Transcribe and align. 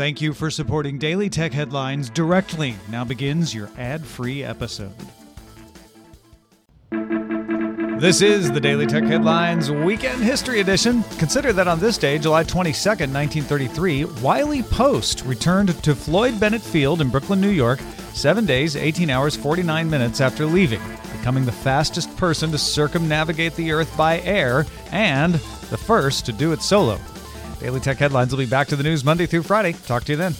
Thank 0.00 0.22
you 0.22 0.32
for 0.32 0.50
supporting 0.50 0.96
Daily 0.96 1.28
Tech 1.28 1.52
Headlines 1.52 2.08
directly. 2.08 2.74
Now 2.88 3.04
begins 3.04 3.54
your 3.54 3.68
ad 3.76 4.02
free 4.02 4.42
episode. 4.42 4.94
This 8.00 8.22
is 8.22 8.50
the 8.50 8.60
Daily 8.62 8.86
Tech 8.86 9.04
Headlines 9.04 9.70
Weekend 9.70 10.22
History 10.22 10.60
Edition. 10.60 11.02
Consider 11.18 11.52
that 11.52 11.68
on 11.68 11.80
this 11.80 11.98
day, 11.98 12.18
July 12.18 12.44
22nd, 12.44 13.12
1933, 13.12 14.06
Wiley 14.22 14.62
Post 14.62 15.22
returned 15.26 15.68
to 15.84 15.94
Floyd 15.94 16.40
Bennett 16.40 16.62
Field 16.62 17.02
in 17.02 17.10
Brooklyn, 17.10 17.42
New 17.42 17.50
York, 17.50 17.78
seven 18.14 18.46
days, 18.46 18.76
18 18.76 19.10
hours, 19.10 19.36
49 19.36 19.90
minutes 19.90 20.22
after 20.22 20.46
leaving, 20.46 20.80
becoming 21.18 21.44
the 21.44 21.52
fastest 21.52 22.16
person 22.16 22.50
to 22.52 22.56
circumnavigate 22.56 23.54
the 23.54 23.70
Earth 23.70 23.94
by 23.98 24.22
air 24.22 24.64
and 24.92 25.34
the 25.34 25.76
first 25.76 26.24
to 26.24 26.32
do 26.32 26.52
it 26.52 26.62
solo. 26.62 26.98
Daily 27.60 27.78
Tech 27.78 27.98
Headlines 27.98 28.32
will 28.32 28.38
be 28.38 28.46
back 28.46 28.68
to 28.68 28.76
the 28.76 28.82
news 28.82 29.04
Monday 29.04 29.26
through 29.26 29.42
Friday. 29.42 29.74
Talk 29.86 30.04
to 30.04 30.12
you 30.12 30.16
then. 30.16 30.34